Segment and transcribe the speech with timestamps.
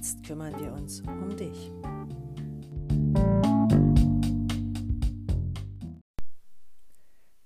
[0.00, 1.70] Jetzt kümmern wir uns um dich.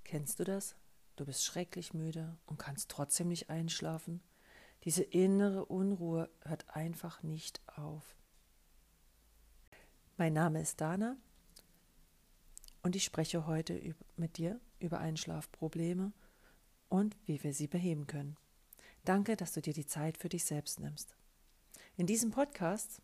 [0.05, 0.77] Kennst du das?
[1.17, 4.23] Du bist schrecklich müde und kannst trotzdem nicht einschlafen.
[4.85, 8.15] Diese innere Unruhe hört einfach nicht auf.
[10.17, 11.17] Mein Name ist Dana
[12.85, 16.13] und ich spreche heute mit dir über Einschlafprobleme
[16.89, 18.37] und wie wir sie beheben können.
[19.05, 21.17] Danke, dass du dir die Zeit für dich selbst nimmst.
[21.97, 23.01] In diesem Podcast,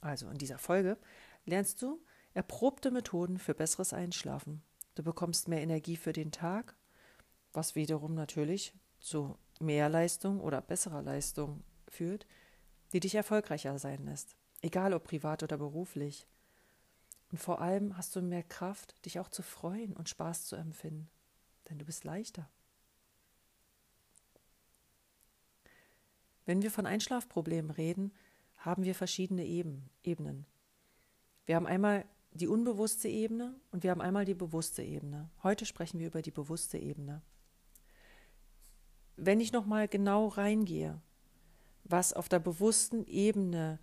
[0.00, 0.96] also in dieser Folge,
[1.44, 4.62] lernst du erprobte Methoden für besseres Einschlafen.
[4.94, 6.74] Du bekommst mehr Energie für den Tag,
[7.52, 12.26] was wiederum natürlich zu mehr Leistung oder besserer Leistung führt,
[12.92, 16.26] die dich erfolgreicher sein lässt, egal ob privat oder beruflich.
[17.30, 21.10] Und vor allem hast du mehr Kraft, dich auch zu freuen und Spaß zu empfinden,
[21.68, 22.48] denn du bist leichter.
[26.48, 28.10] Wenn wir von Einschlafproblemen reden,
[28.56, 30.46] haben wir verschiedene Ebenen.
[31.44, 35.28] Wir haben einmal die unbewusste Ebene und wir haben einmal die bewusste Ebene.
[35.42, 37.20] Heute sprechen wir über die bewusste Ebene.
[39.16, 41.02] Wenn ich nochmal genau reingehe,
[41.84, 43.78] was auf der bewussten Ebene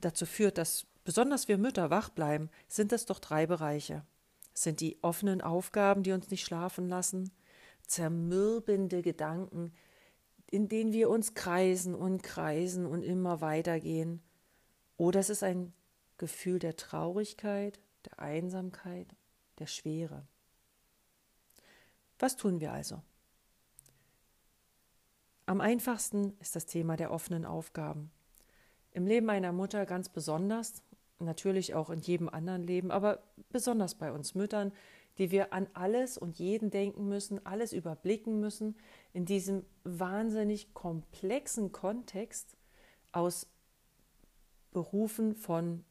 [0.00, 4.04] dazu führt, dass besonders wir Mütter wach bleiben, sind es doch drei Bereiche.
[4.52, 7.30] Es sind die offenen Aufgaben, die uns nicht schlafen lassen,
[7.86, 9.72] zermürbende Gedanken,
[10.50, 14.20] in denen wir uns kreisen und kreisen und immer weitergehen.
[14.96, 15.72] Oder es ist ein
[16.18, 19.06] Gefühl der Traurigkeit, der Einsamkeit,
[19.58, 20.26] der Schwere.
[22.18, 23.00] Was tun wir also?
[25.46, 28.10] Am einfachsten ist das Thema der offenen Aufgaben.
[28.92, 30.82] Im Leben einer Mutter ganz besonders,
[31.18, 34.72] natürlich auch in jedem anderen Leben, aber besonders bei uns Müttern,
[35.18, 38.76] die wir an alles und jeden denken müssen, alles überblicken müssen,
[39.12, 42.56] in diesem wahnsinnig komplexen Kontext
[43.12, 43.46] aus
[44.72, 45.84] Berufen von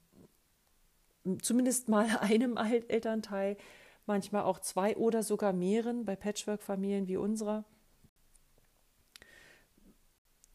[1.42, 3.58] zumindest mal einem Elternteil,
[4.06, 7.66] manchmal auch zwei oder sogar mehreren bei Patchwork-Familien wie unserer,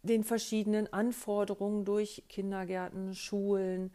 [0.03, 3.93] den verschiedenen Anforderungen durch Kindergärten, Schulen,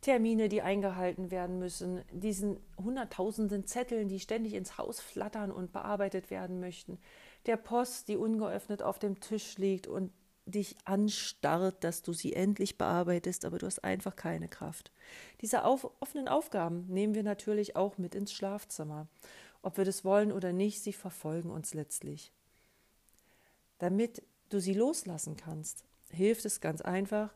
[0.00, 6.30] Termine, die eingehalten werden müssen, diesen hunderttausenden Zetteln, die ständig ins Haus flattern und bearbeitet
[6.30, 6.98] werden möchten,
[7.46, 10.12] der Post, die ungeöffnet auf dem Tisch liegt und
[10.44, 14.90] dich anstarrt, dass du sie endlich bearbeitest, aber du hast einfach keine Kraft.
[15.40, 19.06] Diese auf, offenen Aufgaben nehmen wir natürlich auch mit ins Schlafzimmer.
[19.62, 22.32] Ob wir das wollen oder nicht, sie verfolgen uns letztlich.
[23.78, 27.32] Damit du sie loslassen kannst, hilft es ganz einfach,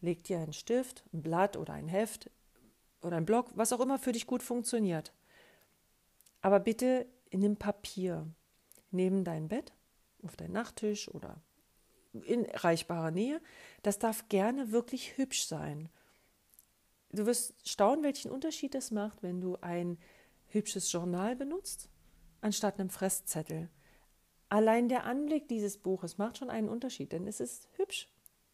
[0.00, 2.30] leg dir einen Stift, ein Blatt oder ein Heft
[3.02, 5.12] oder ein Block, was auch immer für dich gut funktioniert.
[6.40, 8.26] Aber bitte in dem Papier
[8.92, 9.72] neben dein Bett,
[10.22, 11.42] auf deinen Nachttisch oder
[12.12, 13.40] in erreichbarer Nähe.
[13.82, 15.88] Das darf gerne wirklich hübsch sein.
[17.10, 19.98] Du wirst staunen, welchen Unterschied es macht, wenn du ein
[20.48, 21.88] hübsches Journal benutzt,
[22.40, 23.70] anstatt einem Fresszettel.
[24.48, 28.08] Allein der Anblick dieses Buches macht schon einen Unterschied, denn es ist hübsch.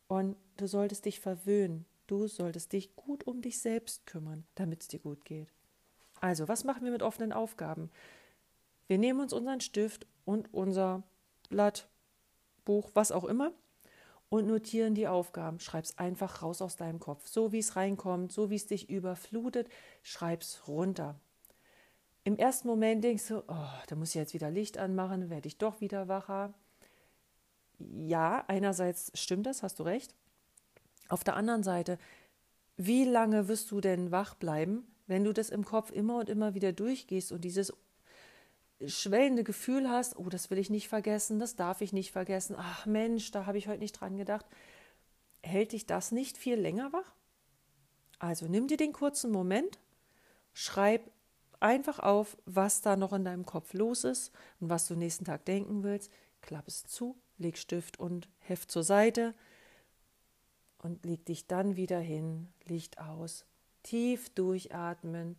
[0.07, 1.87] Und du solltest dich verwöhnen.
[2.07, 5.53] Du solltest dich gut um dich selbst kümmern, damit es dir gut geht.
[6.21, 7.91] Also, was machen wir mit offenen Aufgaben?
[8.89, 11.05] Wir nehmen uns unseren Stift und unser
[11.49, 11.89] Blatt,
[12.65, 13.53] Buch, was auch immer
[14.29, 15.61] und notieren die Aufgaben.
[15.61, 17.27] Schreib es einfach raus aus deinem Kopf.
[17.29, 19.69] So wie es reinkommt, so wie es dich überflutet,
[20.03, 21.19] schreib es runter.
[22.25, 25.57] Im ersten Moment denkst du, oh, da muss ich jetzt wieder Licht anmachen, werde ich
[25.57, 26.53] doch wieder wacher.
[27.79, 30.15] Ja, einerseits stimmt das, hast du recht.
[31.09, 31.99] Auf der anderen Seite,
[32.77, 36.55] wie lange wirst du denn wach bleiben, wenn du das im Kopf immer und immer
[36.55, 37.73] wieder durchgehst und dieses
[38.87, 42.87] schwellende Gefühl hast, oh, das will ich nicht vergessen, das darf ich nicht vergessen, ach
[42.87, 44.47] Mensch, da habe ich heute nicht dran gedacht,
[45.43, 47.15] hält dich das nicht viel länger wach?
[48.19, 49.79] Also nimm dir den kurzen Moment,
[50.53, 51.11] schreib
[51.61, 55.45] einfach auf, was da noch in deinem Kopf los ist und was du nächsten Tag
[55.45, 56.11] denken willst,
[56.41, 59.35] klapp es zu, leg Stift und Heft zur Seite
[60.79, 63.45] und leg dich dann wieder hin, Licht aus,
[63.83, 65.37] tief durchatmen,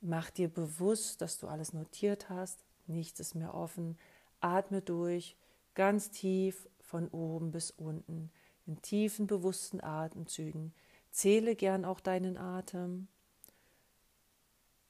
[0.00, 3.98] Mach dir bewusst, dass du alles notiert hast, nichts ist mehr offen.
[4.40, 5.36] Atme durch,
[5.74, 8.30] ganz tief von oben bis unten,
[8.66, 10.72] in tiefen, bewussten Atemzügen.
[11.10, 13.08] Zähle gern auch deinen Atem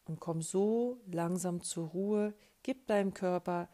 [0.04, 2.34] und komm so langsam zur Ruhe.
[2.62, 3.68] Gib deinem Körper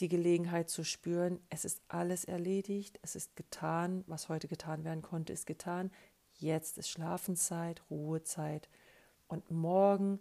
[0.00, 5.02] die Gelegenheit zu spüren, es ist alles erledigt, es ist getan, was heute getan werden
[5.02, 5.90] konnte, ist getan.
[6.34, 8.68] Jetzt ist Schlafenszeit, Ruhezeit
[9.28, 10.18] und morgen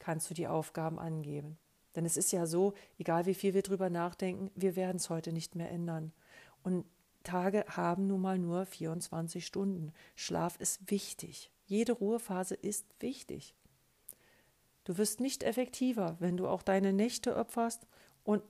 [0.00, 1.56] kannst du die Aufgaben angeben.
[1.94, 5.32] Denn es ist ja so, egal wie viel wir drüber nachdenken, wir werden es heute
[5.32, 6.12] nicht mehr ändern.
[6.62, 6.84] Und
[7.22, 9.92] Tage haben nun mal nur 24 Stunden.
[10.16, 11.52] Schlaf ist wichtig.
[11.66, 13.54] Jede Ruhephase ist wichtig.
[14.84, 17.86] Du wirst nicht effektiver, wenn du auch deine Nächte opferst
[18.24, 18.42] und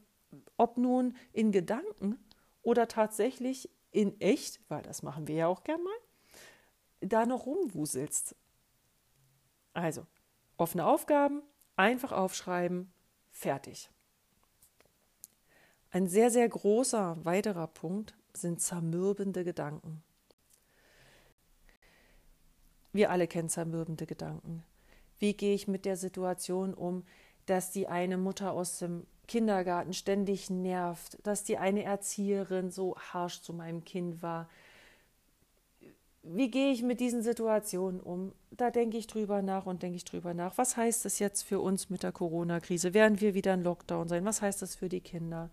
[0.57, 2.19] ob nun in Gedanken
[2.63, 5.93] oder tatsächlich in echt, weil das machen wir ja auch gern mal,
[7.01, 8.37] da noch rumwuselst.
[9.73, 10.07] Also,
[10.61, 11.43] offene Aufgaben,
[11.77, 12.93] einfach aufschreiben,
[13.31, 13.91] fertig.
[15.91, 20.03] Ein sehr, sehr großer weiterer Punkt sind zermürbende Gedanken.
[22.93, 24.65] Wir alle kennen zermürbende Gedanken.
[25.19, 27.05] Wie gehe ich mit der Situation um,
[27.47, 33.43] dass die eine Mutter aus dem Kindergarten ständig nervt, dass die eine Erzieherin so harsch
[33.43, 34.49] zu meinem Kind war.
[36.33, 38.33] Wie gehe ich mit diesen Situationen um?
[38.53, 40.57] Da denke ich drüber nach und denke ich drüber nach.
[40.59, 42.95] Was heißt das jetzt für uns mit der Corona-Krise?
[42.95, 44.25] Werden wir wieder in Lockdown sein?
[44.25, 45.51] Was heißt das für die Kinder?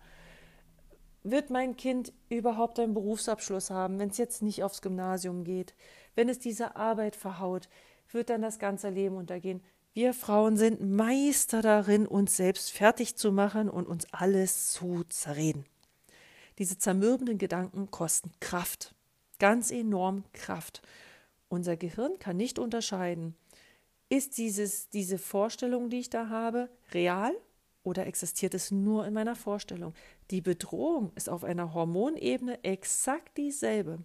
[1.24, 5.74] Wird mein Kind überhaupt einen Berufsabschluss haben, wenn es jetzt nicht aufs Gymnasium geht?
[6.14, 7.68] Wenn es diese Arbeit verhaut,
[8.12, 9.60] wird dann das ganze Leben untergehen?
[9.94, 15.64] Wir Frauen sind Meister darin, uns selbst fertig zu machen und uns alles zu zerreden.
[16.58, 18.94] Diese zermürbenden Gedanken kosten Kraft,
[19.38, 20.82] ganz enorm Kraft.
[21.48, 23.34] Unser Gehirn kann nicht unterscheiden,
[24.08, 27.32] ist dieses, diese Vorstellung, die ich da habe, real
[27.82, 29.94] oder existiert es nur in meiner Vorstellung?
[30.30, 33.98] Die Bedrohung ist auf einer Hormonebene exakt dieselbe.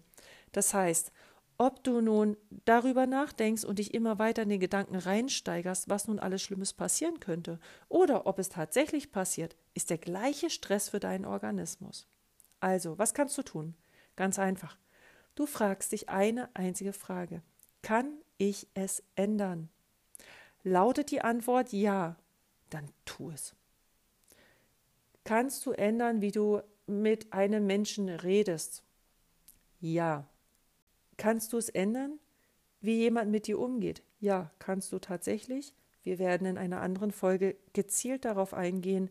[0.52, 1.10] Das heißt,
[1.56, 6.18] ob du nun darüber nachdenkst und dich immer weiter in den Gedanken reinsteigerst, was nun
[6.18, 11.24] alles Schlimmes passieren könnte, oder ob es tatsächlich passiert, ist der gleiche Stress für deinen
[11.24, 12.08] Organismus.
[12.58, 13.74] Also, was kannst du tun?
[14.16, 14.76] Ganz einfach.
[15.34, 17.42] Du fragst dich eine einzige Frage.
[17.82, 19.68] Kann ich es ändern?
[20.62, 22.16] Lautet die Antwort ja,
[22.70, 23.54] dann tu es.
[25.24, 28.82] Kannst du ändern, wie du mit einem Menschen redest?
[29.80, 30.28] Ja,
[31.16, 32.18] Kannst du es ändern,
[32.80, 34.02] wie jemand mit dir umgeht?
[34.20, 35.74] Ja, kannst du tatsächlich.
[36.02, 39.10] Wir werden in einer anderen Folge gezielt darauf eingehen,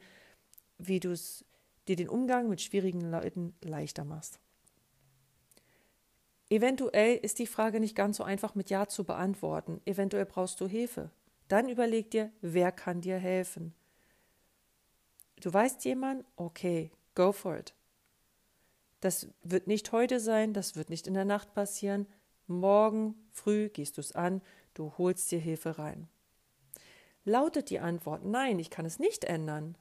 [0.77, 1.45] wie du es
[1.87, 4.39] dir den Umgang mit schwierigen Leuten leichter machst.
[6.53, 9.81] Eventuell ist die Frage nicht ganz so einfach mit Ja zu beantworten.
[9.85, 11.09] Eventuell brauchst du Hilfe.
[11.47, 13.73] Dann überleg dir, wer kann dir helfen.
[15.41, 16.23] Du weißt jemand?
[16.35, 17.73] Okay, go for it.
[18.99, 22.05] Das wird nicht heute sein, das wird nicht in der Nacht passieren.
[22.45, 24.39] Morgen früh gehst du es an,
[24.75, 26.07] du holst dir Hilfe rein.
[27.25, 29.75] Lautet die Antwort Nein, ich kann es nicht ändern,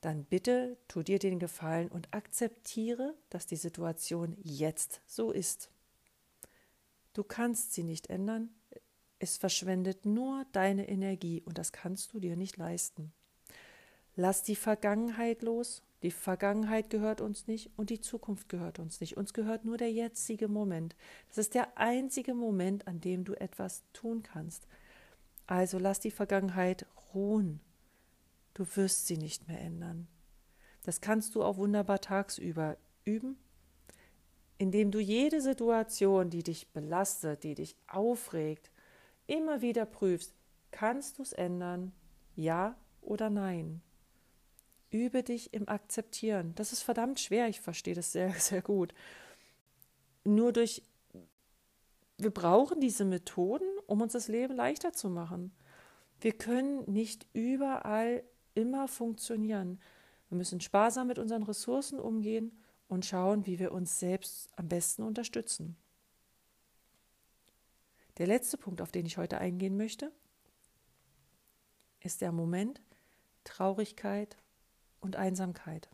[0.00, 5.68] dann bitte tu dir den Gefallen und akzeptiere, dass die Situation jetzt so ist.
[7.12, 8.50] Du kannst sie nicht ändern,
[9.18, 13.12] es verschwendet nur deine Energie und das kannst du dir nicht leisten.
[14.16, 19.16] Lass die Vergangenheit los die Vergangenheit gehört uns nicht und die Zukunft gehört uns nicht.
[19.16, 20.96] Uns gehört nur der jetzige Moment.
[21.28, 24.66] Das ist der einzige Moment, an dem du etwas tun kannst.
[25.46, 27.60] Also lass die Vergangenheit ruhen.
[28.54, 30.08] Du wirst sie nicht mehr ändern.
[30.82, 33.38] Das kannst du auch wunderbar tagsüber üben,
[34.62, 38.70] indem du jede Situation, die dich belastet, die dich aufregt,
[39.26, 40.32] immer wieder prüfst,
[40.70, 41.90] kannst du es ändern,
[42.36, 43.82] ja oder nein.
[44.90, 46.54] Übe dich im Akzeptieren.
[46.54, 48.94] Das ist verdammt schwer, ich verstehe das sehr, sehr gut.
[50.22, 50.84] Nur durch,
[52.18, 55.50] wir brauchen diese Methoden, um uns das Leben leichter zu machen.
[56.20, 58.22] Wir können nicht überall
[58.54, 59.80] immer funktionieren.
[60.28, 62.61] Wir müssen sparsam mit unseren Ressourcen umgehen
[62.92, 65.78] und schauen, wie wir uns selbst am besten unterstützen.
[68.18, 70.12] Der letzte Punkt, auf den ich heute eingehen möchte,
[72.00, 72.82] ist der Moment
[73.44, 74.36] Traurigkeit
[75.00, 75.88] und Einsamkeit.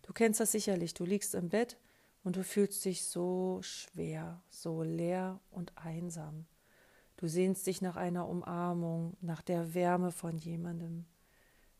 [0.00, 1.76] Du kennst das sicherlich, du liegst im Bett
[2.24, 6.46] und du fühlst dich so schwer, so leer und einsam.
[7.18, 11.04] Du sehnst dich nach einer Umarmung, nach der Wärme von jemandem.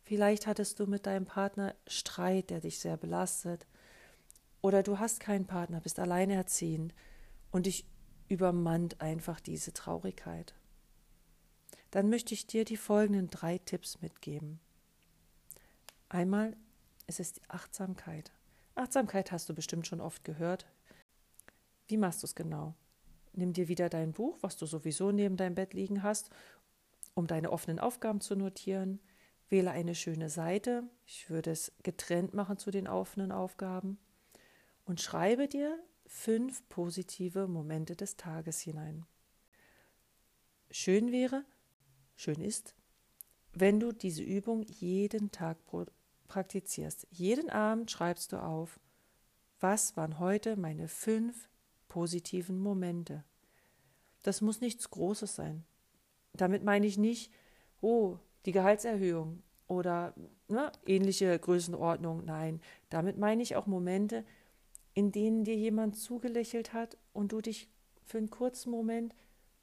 [0.03, 3.67] Vielleicht hattest du mit deinem Partner Streit, der dich sehr belastet.
[4.61, 6.95] Oder du hast keinen Partner, bist alleinerziehend
[7.51, 7.87] und dich
[8.29, 10.55] übermannt einfach diese Traurigkeit.
[11.91, 14.61] Dann möchte ich dir die folgenden drei Tipps mitgeben.
[16.09, 16.57] Einmal
[17.07, 18.33] ist es die Achtsamkeit.
[18.75, 20.67] Achtsamkeit hast du bestimmt schon oft gehört.
[21.87, 22.75] Wie machst du es genau?
[23.33, 26.31] Nimm dir wieder dein Buch, was du sowieso neben deinem Bett liegen hast,
[27.15, 29.01] um deine offenen Aufgaben zu notieren.
[29.49, 30.85] Wähle eine schöne Seite.
[31.07, 33.99] Ich würde es getrennt machen zu den offenen Aufgaben.
[34.89, 39.05] Und schreibe dir fünf positive Momente des Tages hinein.
[40.71, 41.45] Schön wäre,
[42.17, 42.75] schön ist,
[43.53, 45.59] wenn du diese Übung jeden Tag
[46.27, 47.07] praktizierst.
[47.11, 48.81] Jeden Abend schreibst du auf
[49.61, 51.51] Was waren heute meine fünf
[51.89, 53.25] positiven Momente?
[54.23, 55.67] Das muss nichts Großes sein.
[56.33, 57.31] Damit meine ich nicht,
[57.83, 58.17] oh,
[58.47, 60.15] die Gehaltserhöhung oder
[60.49, 62.25] ne, ähnliche Größenordnung.
[62.25, 64.25] Nein, damit meine ich auch Momente,
[64.99, 67.69] in denen dir jemand zugelächelt hat und du dich
[68.05, 69.15] für einen kurzen Moment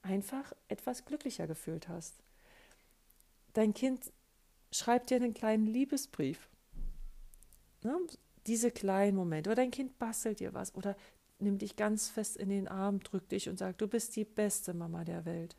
[0.01, 2.15] einfach etwas glücklicher gefühlt hast.
[3.51, 4.13] Dein Kind
[4.71, 6.47] schreibt dir einen kleinen Liebesbrief.
[7.83, 7.97] Ne?
[8.47, 9.49] Diese kleinen Momente.
[9.49, 10.95] Oder dein Kind bastelt dir was oder
[11.39, 14.73] nimmt dich ganz fest in den Arm, drückt dich und sagt, du bist die beste
[14.73, 15.57] Mama der Welt.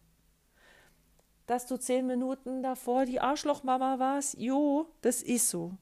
[1.45, 5.77] Dass du zehn Minuten davor die Arschlochmama warst, jo, das ist so.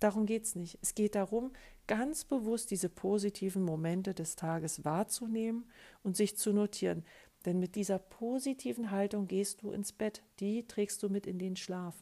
[0.00, 0.78] Darum geht es nicht.
[0.80, 1.52] Es geht darum,
[1.86, 5.70] ganz bewusst diese positiven Momente des Tages wahrzunehmen
[6.02, 7.04] und sich zu notieren.
[7.44, 11.56] Denn mit dieser positiven Haltung gehst du ins Bett, die trägst du mit in den
[11.56, 11.94] Schlaf.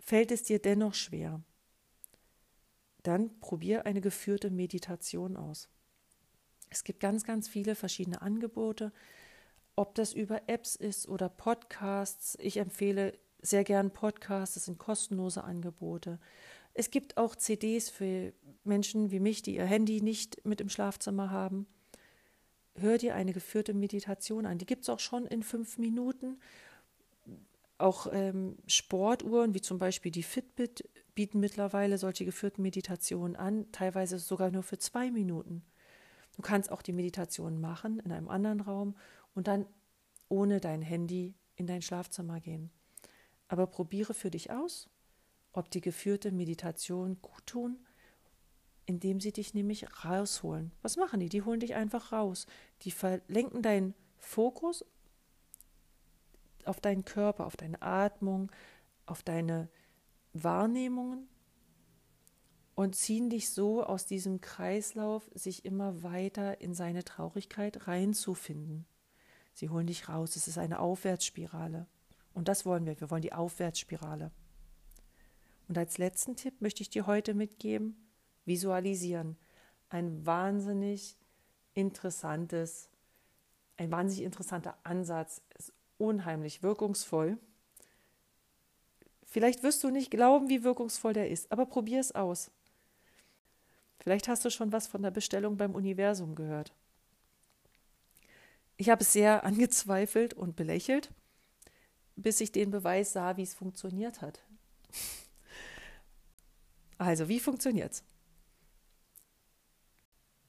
[0.00, 1.40] Fällt es dir dennoch schwer,
[3.02, 5.68] dann probier eine geführte Meditation aus.
[6.68, 8.92] Es gibt ganz, ganz viele verschiedene Angebote,
[9.76, 12.36] ob das über Apps ist oder Podcasts.
[12.40, 16.18] Ich empfehle sehr gern Podcasts, das sind kostenlose Angebote.
[16.74, 18.32] Es gibt auch CDs für
[18.64, 21.66] Menschen wie mich, die ihr Handy nicht mit im Schlafzimmer haben.
[22.74, 24.58] Hör dir eine geführte Meditation an.
[24.58, 26.40] Die gibt es auch schon in fünf Minuten.
[27.78, 34.18] Auch ähm, Sportuhren, wie zum Beispiel die Fitbit, bieten mittlerweile solche geführten Meditationen an, teilweise
[34.18, 35.62] sogar nur für zwei Minuten.
[36.36, 38.96] Du kannst auch die Meditation machen in einem anderen Raum
[39.34, 39.66] und dann
[40.28, 42.70] ohne dein Handy in dein Schlafzimmer gehen.
[43.46, 44.88] Aber probiere für dich aus,
[45.54, 47.78] ob die geführte Meditation gut tun,
[48.86, 50.72] indem sie dich nämlich rausholen.
[50.82, 51.28] Was machen die?
[51.30, 52.46] Die holen dich einfach raus.
[52.82, 54.84] Die verlenken deinen Fokus
[56.66, 58.50] auf deinen Körper, auf deine Atmung,
[59.06, 59.68] auf deine
[60.32, 61.28] Wahrnehmungen
[62.74, 68.86] und ziehen dich so aus diesem Kreislauf, sich immer weiter in seine Traurigkeit reinzufinden.
[69.52, 70.34] Sie holen dich raus.
[70.34, 71.86] Es ist eine Aufwärtsspirale.
[72.32, 73.00] Und das wollen wir.
[73.00, 74.32] Wir wollen die Aufwärtsspirale.
[75.68, 77.96] Und als letzten Tipp möchte ich dir heute mitgeben,
[78.44, 79.36] visualisieren.
[79.88, 81.16] Ein wahnsinnig
[81.74, 82.88] interessantes,
[83.76, 87.38] ein wahnsinnig interessanter Ansatz, ist unheimlich wirkungsvoll.
[89.24, 92.50] Vielleicht wirst du nicht glauben, wie wirkungsvoll der ist, aber probier es aus.
[93.98, 96.72] Vielleicht hast du schon was von der Bestellung beim Universum gehört.
[98.76, 101.10] Ich habe es sehr angezweifelt und belächelt,
[102.16, 104.40] bis ich den Beweis sah, wie es funktioniert hat.
[106.98, 108.04] Also, wie funktioniert's?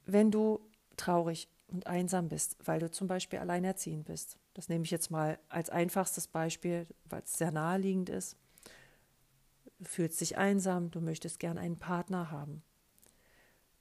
[0.05, 0.59] Wenn du
[0.97, 5.39] traurig und einsam bist, weil du zum Beispiel alleinerziehend bist, das nehme ich jetzt mal
[5.49, 8.37] als einfachstes Beispiel, weil es sehr naheliegend ist.
[9.79, 12.63] Du fühlst dich einsam, du möchtest gern einen Partner haben.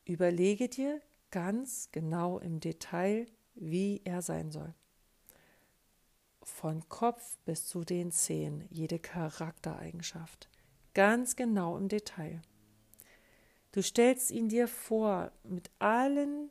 [0.05, 4.75] Überlege dir ganz genau im Detail, wie er sein soll.
[6.43, 10.49] Von Kopf bis zu den Zehen, jede Charaktereigenschaft.
[10.93, 12.43] Ganz genau im Detail.
[13.75, 16.49] Du stellst ihn dir vor mit allen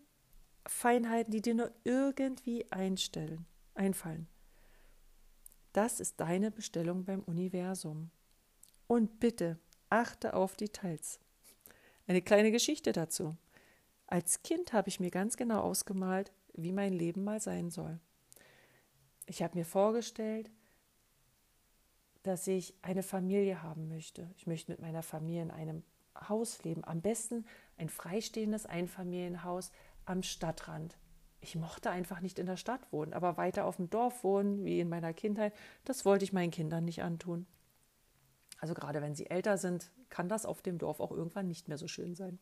[0.67, 4.27] Feinheiten, die dir nur irgendwie einstellen, einfallen.
[5.71, 8.11] Das ist deine Bestellung beim Universum.
[8.87, 9.57] Und bitte
[9.89, 11.21] achte auf Details.
[12.07, 13.37] Eine kleine Geschichte dazu.
[14.05, 18.01] Als Kind habe ich mir ganz genau ausgemalt, wie mein Leben mal sein soll.
[19.27, 20.51] Ich habe mir vorgestellt,
[22.23, 24.29] dass ich eine Familie haben möchte.
[24.35, 25.83] Ich möchte mit meiner Familie in einem
[26.27, 26.83] Haus leben.
[26.85, 27.45] Am besten
[27.77, 29.71] ein freistehendes Einfamilienhaus
[30.05, 30.97] am Stadtrand.
[31.41, 34.79] Ich mochte einfach nicht in der Stadt wohnen, aber weiter auf dem Dorf wohnen, wie
[34.79, 35.53] in meiner Kindheit,
[35.83, 37.45] das wollte ich meinen Kindern nicht antun.
[38.59, 41.77] Also gerade wenn sie älter sind, kann das auf dem Dorf auch irgendwann nicht mehr
[41.77, 42.39] so schön sein.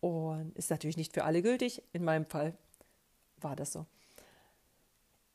[0.00, 1.82] Und ist natürlich nicht für alle gültig.
[1.92, 2.56] In meinem Fall
[3.38, 3.86] war das so.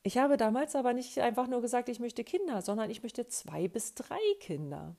[0.02, 3.68] Ich habe damals aber nicht einfach nur gesagt, ich möchte Kinder, sondern ich möchte zwei
[3.68, 4.96] bis drei Kinder.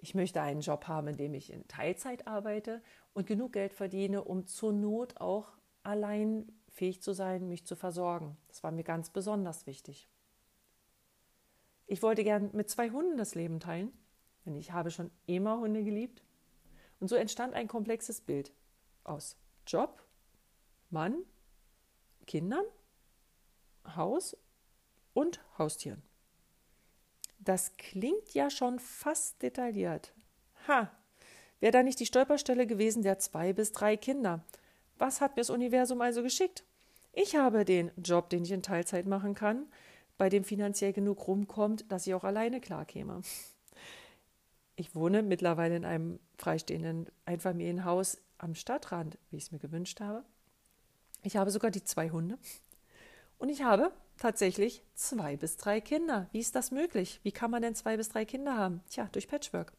[0.00, 2.82] Ich möchte einen Job haben, in dem ich in Teilzeit arbeite
[3.14, 5.52] und genug Geld verdiene, um zur Not auch
[5.82, 8.36] allein fähig zu sein, mich zu versorgen.
[8.46, 10.08] Das war mir ganz besonders wichtig.
[11.86, 13.92] Ich wollte gern mit zwei Hunden das Leben teilen,
[14.46, 16.22] denn ich habe schon immer Hunde geliebt.
[17.00, 18.52] Und so entstand ein komplexes Bild
[19.02, 19.36] aus
[19.66, 20.04] Job,
[20.90, 21.24] Mann,
[22.26, 22.64] Kindern,
[23.96, 24.36] Haus
[25.12, 26.07] und Haustieren.
[27.38, 30.12] Das klingt ja schon fast detailliert.
[30.66, 30.90] Ha,
[31.60, 34.44] wäre da nicht die Stolperstelle gewesen der zwei bis drei Kinder?
[34.98, 36.64] Was hat mir das Universum also geschickt?
[37.12, 39.66] Ich habe den Job, den ich in Teilzeit machen kann,
[40.18, 43.22] bei dem finanziell genug rumkommt, dass ich auch alleine klarkäme.
[44.76, 50.24] Ich wohne mittlerweile in einem freistehenden Einfamilienhaus am Stadtrand, wie ich es mir gewünscht habe.
[51.22, 52.38] Ich habe sogar die zwei Hunde.
[53.38, 56.28] Und ich habe tatsächlich zwei bis drei Kinder.
[56.32, 57.20] Wie ist das möglich?
[57.22, 58.82] Wie kann man denn zwei bis drei Kinder haben?
[58.90, 59.72] Tja, durch Patchwork.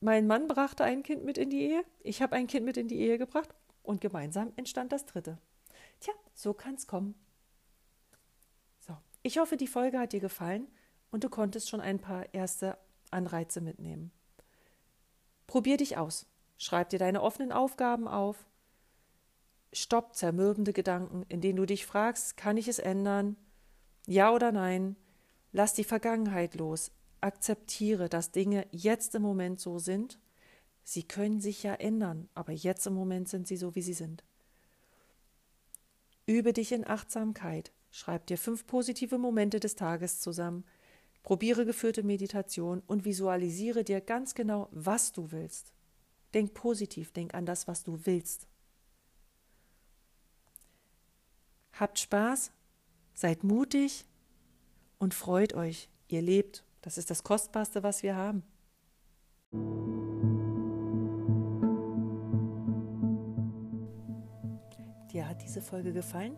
[0.00, 2.88] Mein Mann brachte ein Kind mit in die Ehe, ich habe ein Kind mit in
[2.88, 5.38] die Ehe gebracht und gemeinsam entstand das dritte.
[6.00, 7.14] Tja, so kann es kommen.
[8.80, 10.68] So, ich hoffe, die Folge hat dir gefallen
[11.10, 12.76] und du konntest schon ein paar erste
[13.10, 14.10] Anreize mitnehmen.
[15.46, 16.26] Probier dich aus.
[16.58, 18.44] Schreib dir deine offenen Aufgaben auf.
[19.74, 23.36] Stopp zermürbende Gedanken, in denen du dich fragst, kann ich es ändern?
[24.06, 24.94] Ja oder nein?
[25.52, 26.92] Lass die Vergangenheit los.
[27.20, 30.18] Akzeptiere, dass Dinge jetzt im Moment so sind.
[30.84, 34.22] Sie können sich ja ändern, aber jetzt im Moment sind sie so, wie sie sind.
[36.26, 37.72] Übe dich in Achtsamkeit.
[37.90, 40.64] Schreib dir fünf positive Momente des Tages zusammen.
[41.22, 45.72] Probiere geführte Meditation und visualisiere dir ganz genau, was du willst.
[46.32, 48.46] Denk positiv, denk an das, was du willst.
[51.78, 52.52] Habt Spaß,
[53.14, 54.06] seid mutig
[54.98, 55.88] und freut euch.
[56.08, 56.64] Ihr lebt.
[56.82, 58.42] Das ist das Kostbarste, was wir haben.
[65.12, 66.36] Dir hat diese Folge gefallen?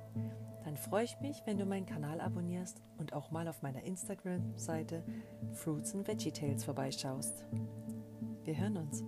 [0.77, 5.03] dann freue ich mich, wenn du meinen Kanal abonnierst und auch mal auf meiner Instagram-Seite
[5.55, 7.47] Fruits and Veggie Tales vorbeischaust.
[8.45, 9.03] Wir hören uns.